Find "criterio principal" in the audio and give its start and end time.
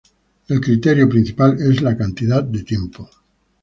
0.61-1.57